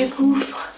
du 0.00 0.06
gouffre. 0.06 0.72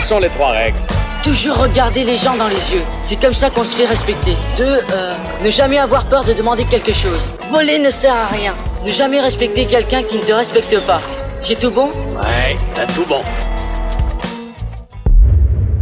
sont 0.00 0.20
les 0.20 0.28
trois 0.28 0.50
règles 0.50 0.76
Toujours 1.24 1.56
regarder 1.56 2.04
les 2.04 2.16
gens 2.16 2.36
dans 2.36 2.46
les 2.46 2.54
yeux. 2.54 2.84
C'est 3.02 3.20
comme 3.20 3.34
ça 3.34 3.50
qu'on 3.50 3.64
se 3.64 3.74
fait 3.74 3.86
respecter. 3.86 4.36
Deux, 4.56 4.80
euh, 4.92 5.14
ne 5.42 5.50
jamais 5.50 5.78
avoir 5.78 6.04
peur 6.04 6.24
de 6.24 6.32
demander 6.32 6.64
quelque 6.64 6.92
chose. 6.92 7.20
Voler 7.50 7.80
ne 7.80 7.90
sert 7.90 8.14
à 8.14 8.26
rien. 8.26 8.54
Ne 8.86 8.92
jamais 8.92 9.20
respecter 9.20 9.66
quelqu'un 9.66 10.04
qui 10.04 10.16
ne 10.16 10.22
te 10.22 10.32
respecte 10.32 10.78
pas. 10.86 11.00
J'ai 11.42 11.56
tout 11.56 11.72
bon? 11.72 11.88
Ouais, 11.88 12.56
t'as 12.72 12.86
tout 12.86 13.04
bon. 13.08 13.20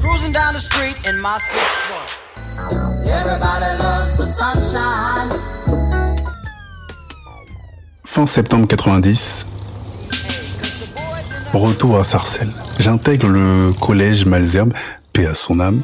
Cruising 0.00 0.32
down 0.32 0.52
the 0.52 0.58
street 0.58 0.96
in 1.06 1.12
my 1.22 1.38
six 1.38 1.60
Everybody 3.06 3.80
loves 3.80 4.16
the 4.16 4.26
sunshine. 4.26 5.30
Fin 8.04 8.26
septembre 8.26 8.66
90, 8.66 9.46
retour 11.54 11.98
à 12.00 12.04
Sarcelles. 12.04 12.50
J'intègre 12.80 13.28
le 13.28 13.72
collège 13.80 14.26
Malzerbe, 14.26 14.72
paix 15.12 15.26
à 15.26 15.34
son 15.34 15.60
âme. 15.60 15.82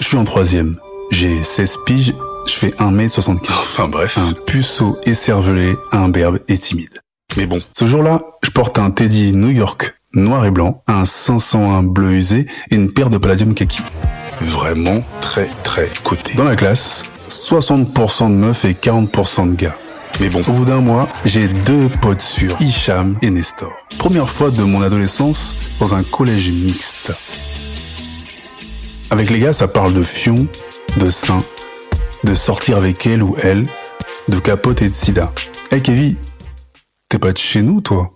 Je 0.00 0.06
suis 0.06 0.16
en 0.16 0.24
troisième. 0.24 0.78
J'ai 1.10 1.42
16 1.42 1.76
piges, 1.84 2.14
je 2.46 2.52
fais 2.52 2.70
1m75. 2.70 3.38
Enfin 3.48 3.88
bref. 3.88 4.18
Un 4.18 4.32
puceau 4.32 4.98
écervelé, 5.06 5.74
imberbe 5.92 6.38
et 6.48 6.58
timide. 6.58 7.00
Mais 7.36 7.46
bon, 7.46 7.60
ce 7.72 7.86
jour-là, 7.86 8.20
je 8.42 8.50
porte 8.50 8.78
un 8.78 8.90
Teddy 8.90 9.32
New 9.32 9.50
York 9.50 9.94
noir 10.14 10.44
et 10.44 10.50
blanc, 10.50 10.82
un 10.86 11.04
501 11.04 11.82
bleu 11.84 12.12
usé 12.12 12.46
et 12.70 12.74
une 12.74 12.92
paire 12.92 13.10
de 13.10 13.18
Palladium 13.18 13.54
kaki. 13.54 13.80
Vraiment 14.40 15.02
très 15.20 15.48
très 15.62 15.88
coté. 16.02 16.34
Dans 16.34 16.44
la 16.44 16.56
classe, 16.56 17.04
60% 17.30 18.28
de 18.28 18.34
meufs 18.34 18.64
et 18.64 18.72
40% 18.72 19.50
de 19.50 19.54
gars. 19.54 19.76
Mais 20.20 20.28
bon, 20.28 20.40
au 20.46 20.52
bout 20.52 20.64
d'un 20.66 20.80
mois, 20.80 21.08
j'ai 21.24 21.48
deux 21.48 21.88
potes 22.02 22.20
sûrs, 22.20 22.56
Hicham 22.60 23.16
et 23.22 23.30
Nestor. 23.30 23.72
Première 23.98 24.28
fois 24.28 24.50
de 24.50 24.62
mon 24.62 24.82
adolescence 24.82 25.56
dans 25.80 25.94
un 25.94 26.02
collège 26.02 26.50
mixte. 26.50 27.12
Avec 29.10 29.30
les 29.30 29.38
gars, 29.38 29.52
ça 29.52 29.68
parle 29.68 29.94
de 29.94 30.02
fion, 30.02 30.46
de 30.98 31.10
sein, 31.10 31.38
de 32.24 32.34
sortir 32.34 32.76
avec 32.76 33.06
elle 33.06 33.22
ou 33.22 33.36
elle, 33.42 33.68
de 34.28 34.38
capote 34.38 34.82
et 34.82 34.88
de 34.88 34.94
sida. 34.94 35.32
Hey 35.70 35.82
Kevin, 35.82 36.16
t'es 37.08 37.18
pas 37.18 37.32
de 37.32 37.38
chez 37.38 37.62
nous, 37.62 37.80
toi? 37.80 38.12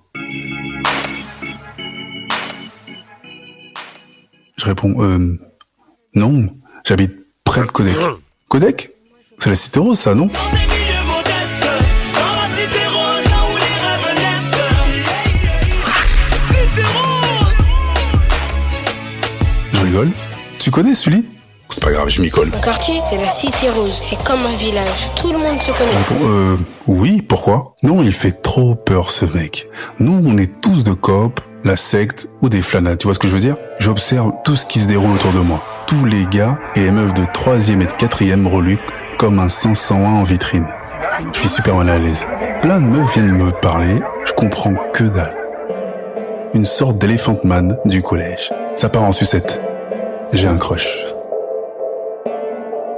Je 4.59 4.65
réponds, 4.65 4.95
euh, 5.03 5.39
non, 6.15 6.49
j'habite 6.85 7.13
près 7.45 7.63
de 7.63 7.67
Codec. 7.67 7.97
Codec? 8.49 8.93
C'est 9.39 9.51
la 9.51 9.57
cité 9.57 9.81
rose, 9.81 9.99
ça, 9.99 10.15
non? 10.15 10.31
Je 19.73 19.81
rigole. 19.81 20.11
Tu 20.59 20.71
connais 20.71 20.95
Sully? 20.95 21.27
C'est 21.77 21.85
pas 21.85 21.93
grave, 21.93 22.09
je 22.09 22.23
m'y 22.23 22.31
colle. 22.31 22.49
Mon 22.55 22.61
quartier, 22.63 23.03
c'est 23.11 23.19
la 23.19 23.29
Cité 23.29 23.69
Rose. 23.69 23.99
C'est 24.01 24.25
comme 24.25 24.47
un 24.47 24.57
village. 24.57 25.11
Tout 25.15 25.31
le 25.31 25.37
monde 25.37 25.61
se 25.61 25.73
connaît. 25.73 26.25
Euh, 26.25 26.57
oui, 26.87 27.21
pourquoi? 27.21 27.75
Non, 27.83 28.03
il 28.03 28.13
fait 28.13 28.41
trop 28.41 28.75
peur, 28.75 29.11
ce 29.11 29.27
mec. 29.27 29.69
Nous, 29.99 30.23
on 30.27 30.39
est 30.39 30.63
tous 30.63 30.85
de 30.85 30.95
coop, 30.95 31.39
la 31.65 31.77
secte 31.77 32.31
ou 32.41 32.49
des 32.49 32.63
flanades, 32.63 32.97
tu 32.97 33.07
vois 33.07 33.13
ce 33.13 33.19
que 33.19 33.29
je 33.29 33.35
veux 33.35 33.41
dire? 33.41 33.59
J'observe 33.79 34.33
tout 34.43 34.57
ce 34.57 34.65
qui 34.65 34.79
se 34.79 34.87
déroule 34.87 35.13
autour 35.13 35.33
de 35.33 35.41
moi. 35.41 35.63
Tous 35.87 36.07
les 36.07 36.25
gars 36.31 36.59
et 36.77 36.81
les 36.81 36.93
meufs 36.93 37.13
de 37.13 37.27
troisième 37.35 37.83
et 37.83 37.87
de 37.87 37.93
quatrième 37.93 38.47
reluquent 38.47 38.81
comme 39.19 39.39
un 39.39 39.51
501 39.51 40.03
en 40.03 40.23
vitrine. 40.23 40.69
Je 41.35 41.41
suis 41.41 41.51
super 41.51 41.75
mal 41.77 41.91
à 41.91 41.99
l'aise. 41.99 42.25
Plein 42.63 42.81
de 42.81 42.87
meufs 42.87 43.13
viennent 43.13 43.37
me 43.37 43.51
parler, 43.51 44.01
je 44.25 44.33
comprends 44.33 44.73
que 44.95 45.05
dalle. 45.05 45.37
Une 46.55 46.65
sorte 46.65 46.97
d'éléphant 46.97 47.39
man 47.45 47.77
du 47.85 48.01
collège. 48.01 48.51
Ça 48.77 48.89
part 48.89 49.03
en 49.03 49.13
sucette. 49.13 49.61
J'ai 50.33 50.49
un 50.49 50.57
crush. 50.57 51.16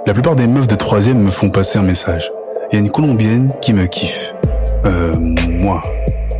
La 0.08 0.14
plupart 0.14 0.36
des 0.36 0.46
meufs 0.46 0.66
de 0.66 0.74
troisième 0.74 1.18
me 1.18 1.30
font 1.30 1.50
passer 1.50 1.78
un 1.78 1.82
message. 1.82 2.32
Il 2.70 2.76
y 2.76 2.78
a 2.78 2.80
une 2.80 2.90
colombienne 2.90 3.52
qui 3.60 3.74
me 3.74 3.84
kiffe. 3.84 4.32
Euh, 4.86 5.12
moi. 5.14 5.82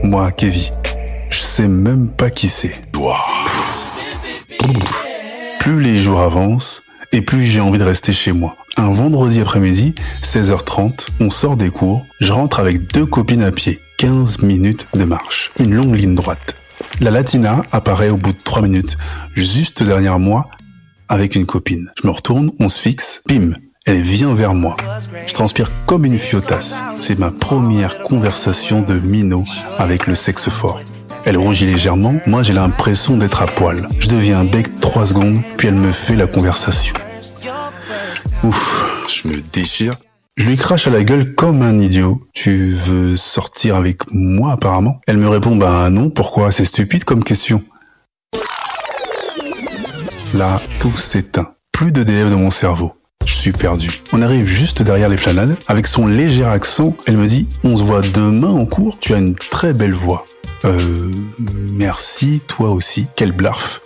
Moi, 0.03 0.33
Kevin. 0.33 0.73
Je 1.29 1.39
sais 1.39 1.69
même 1.69 2.09
pas 2.09 2.31
qui 2.31 2.49
c'est. 2.49 2.75
Plus 5.61 5.83
les 5.83 5.99
jours 5.99 6.23
avancent, 6.23 6.83
et 7.12 7.21
plus 7.21 7.45
j'ai 7.45 7.61
envie 7.61 7.79
de 7.79 7.84
rester 7.84 8.15
chez 8.15 8.33
moi. 8.33 8.56
Un 8.79 8.91
vendredi 8.91 9.43
après-midi, 9.43 9.95
16h30, 10.23 11.09
on 11.21 11.29
sort 11.29 11.59
des 11.59 11.69
cours, 11.69 12.06
je 12.21 12.33
rentre 12.33 12.61
avec 12.61 12.91
deux 12.91 13.05
copines 13.05 13.43
à 13.43 13.53
pied. 13.53 13.81
15 13.99 14.39
minutes 14.39 14.89
de 14.95 15.05
marche. 15.05 15.53
Une 15.59 15.75
longue 15.75 15.95
ligne 15.95 16.15
droite. 16.15 16.55
La 17.00 17.11
Latina 17.11 17.61
apparaît 17.71 18.09
au 18.09 18.17
bout 18.17 18.33
de 18.33 18.43
3 18.43 18.62
minutes, 18.62 18.97
juste 19.35 19.83
derrière 19.83 20.19
moi, 20.19 20.49
avec 21.08 21.34
une 21.34 21.46
copine. 21.46 21.91
Je 22.00 22.06
me 22.06 22.12
retourne, 22.12 22.52
on 22.58 22.69
se 22.69 22.80
fixe, 22.80 23.22
bim, 23.26 23.54
elle 23.86 24.02
vient 24.02 24.34
vers 24.34 24.54
moi. 24.54 24.76
Je 25.26 25.32
transpire 25.32 25.70
comme 25.86 26.04
une 26.04 26.19
fiotasse. 26.19 26.82
C'est 27.00 27.19
ma 27.19 27.30
première 27.30 27.98
conversation 28.00 28.82
de 28.82 28.94
minot 28.94 29.44
avec 29.78 30.06
le 30.06 30.14
sexe 30.14 30.50
fort. 30.50 30.80
Elle 31.24 31.38
rougit 31.38 31.66
légèrement, 31.66 32.14
moi 32.26 32.42
j'ai 32.42 32.52
l'impression 32.52 33.16
d'être 33.16 33.42
à 33.42 33.46
poil. 33.46 33.88
Je 33.98 34.08
deviens 34.08 34.41
un 34.41 34.44
bec 34.44 34.80
3 34.80 35.06
secondes, 35.06 35.41
puis 35.56 35.69
elle 35.69 35.74
me 35.74 35.92
fait 35.92 36.16
la 36.16 36.26
conversation. 36.26 36.94
Ouf, 38.44 39.04
je 39.08 39.28
me 39.28 39.34
déchire. 39.52 39.94
Je 40.36 40.46
lui 40.46 40.56
crache 40.56 40.86
à 40.86 40.90
la 40.90 41.02
gueule 41.02 41.34
comme 41.34 41.62
un 41.62 41.78
idiot. 41.80 42.22
Tu 42.32 42.72
veux 42.72 43.16
sortir 43.16 43.75
avec 43.75 44.02
moi 44.12 44.52
apparemment? 44.52 45.00
Elle 45.08 45.16
me 45.19 45.28
répond 45.28 45.56
bah 45.56 45.90
non, 45.90 46.10
pourquoi? 46.10 46.52
C'est 46.52 46.64
stupide 46.64 47.02
comme 47.04 47.25
question. 47.25 47.64
Là, 50.34 50.61
tout 50.78 50.94
s'éteint. 50.97 51.55
Plus 51.72 51.91
de 51.91 52.03
DF 52.03 52.31
dans 52.31 52.39
mon 52.39 52.50
cerveau. 52.50 52.93
Je 53.25 53.33
suis 53.33 53.53
perdu. 53.53 54.03
On 54.12 54.21
arrive 54.21 54.47
juste 54.47 54.83
derrière 54.83 55.09
les 55.09 55.16
flanades. 55.16 55.56
Avec 55.69 55.87
son 55.87 56.06
léger 56.06 56.44
accent, 56.44 56.94
elle 57.06 57.16
me 57.16 57.27
dit 57.27 57.49
On 57.65 57.77
se 57.77 57.83
voit 57.83 58.03
demain 58.03 58.50
en 58.50 58.67
cours, 58.67 58.99
tu 58.99 59.15
as 59.15 59.19
une 59.19 59.34
très 59.34 59.72
belle 59.72 59.94
voix. 59.94 60.25
Euh, 60.65 61.11
merci, 61.72 62.43
toi 62.47 62.71
aussi. 62.71 63.06
Quel 63.17 63.33
blarf. 63.33 63.81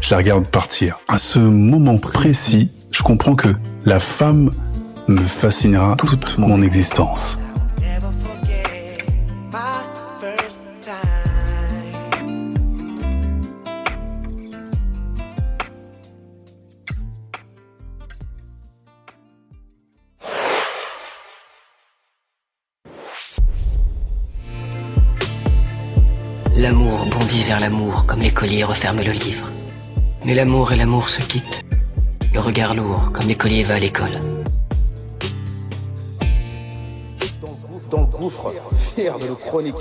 Je 0.00 0.10
la 0.10 0.16
regarde 0.16 0.46
partir. 0.46 1.00
À 1.08 1.18
ce 1.18 1.38
moment 1.38 1.98
précis, 1.98 2.72
je 2.90 3.02
comprends 3.02 3.36
que 3.36 3.50
la 3.84 4.00
femme 4.00 4.50
me 5.06 5.20
fascinera 5.20 5.96
toute 5.96 6.38
mon 6.38 6.62
existence. 6.62 7.38
L'amour 26.64 27.04
bondit 27.04 27.44
vers 27.44 27.60
l'amour 27.60 28.06
comme 28.06 28.22
l'écolier 28.22 28.64
referme 28.64 29.02
le 29.02 29.12
livre. 29.12 29.52
Mais 30.24 30.34
l'amour 30.34 30.72
et 30.72 30.76
l'amour 30.76 31.10
se 31.10 31.20
quittent. 31.20 31.62
Le 32.32 32.40
regard 32.40 32.74
lourd 32.74 33.12
comme 33.12 33.28
l'écolier 33.28 33.64
va 33.64 33.74
à 33.74 33.78
l'école. 33.78 34.18
dans 37.90 38.00
le 38.00 38.06
gouffre, 38.06 38.50
fier 38.94 39.18
de 39.18 39.26
nos 39.26 39.34
chroniques. 39.34 39.74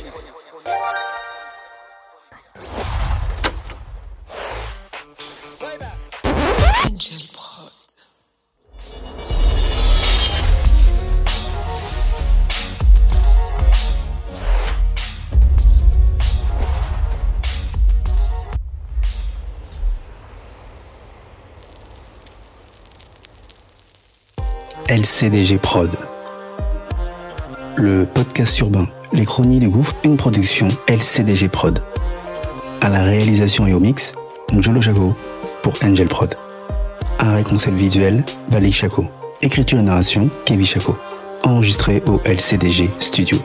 LCDG 24.89 25.59
Prod. 25.59 25.89
Le 27.77 28.05
podcast 28.05 28.59
urbain, 28.59 28.87
les 29.13 29.25
chroniques 29.25 29.61
du 29.61 29.69
gouffre, 29.69 29.95
une 30.03 30.17
production 30.17 30.67
LCDG 30.87 31.47
Prod. 31.47 31.79
À 32.81 32.89
la 32.89 33.01
réalisation 33.01 33.65
et 33.65 33.73
au 33.73 33.79
mix, 33.79 34.13
Njolo 34.51 34.81
Jago 34.81 35.15
pour 35.61 35.73
Angel 35.83 36.07
Prod. 36.07 36.35
Un 37.19 37.41
concept 37.43 37.77
visuel, 37.77 38.25
Valik 38.49 38.75
Chaco. 38.75 39.05
Écriture 39.41 39.79
et 39.79 39.83
narration, 39.83 40.29
Kevin 40.45 40.65
Chaco. 40.65 40.97
Enregistré 41.43 42.03
au 42.05 42.19
LCDG 42.25 42.89
Studio. 42.99 43.37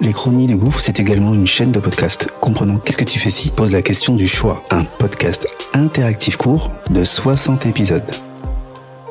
Les 0.00 0.12
Chroniques 0.12 0.48
du 0.48 0.56
Gouffre, 0.56 0.80
c'est 0.80 0.98
également 0.98 1.34
une 1.34 1.46
chaîne 1.46 1.72
de 1.72 1.78
podcast 1.78 2.28
comprenant 2.40 2.78
Qu'est-ce 2.78 2.98
que 2.98 3.04
tu 3.04 3.18
fais 3.18 3.30
si 3.30 3.50
pose 3.50 3.72
la 3.72 3.82
question 3.82 4.16
du 4.16 4.26
choix. 4.26 4.64
Un 4.70 4.84
podcast 4.84 5.46
interactif 5.72 6.36
court 6.36 6.70
de 6.90 7.04
60 7.04 7.66
épisodes 7.66 8.10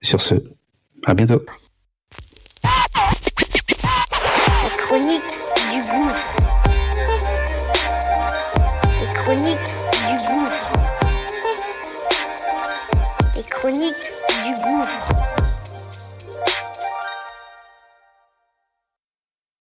Sur 0.00 0.20
ce, 0.20 0.34
à 1.04 1.14
bientôt. 1.14 1.44
Les 2.64 2.70
chroniques 4.76 5.22
du 5.72 5.80
gouffre. 5.82 6.36
Les 9.00 9.08
chroniques 9.14 9.87